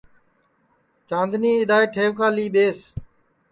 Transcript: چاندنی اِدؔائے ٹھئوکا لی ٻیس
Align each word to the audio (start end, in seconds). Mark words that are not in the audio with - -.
چاندنی 1.07 1.51
اِدؔائے 1.59 1.87
ٹھئوکا 1.93 2.27
لی 2.35 2.45
ٻیس 2.53 2.79